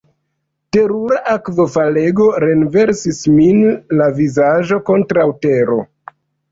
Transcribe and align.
Terura 0.77 1.19
akvofalego 1.33 2.31
renversis 2.45 3.23
min, 3.37 3.63
la 4.01 4.11
vizaĝo 4.21 4.85
kontraŭ 4.93 5.33
tero. 5.47 5.83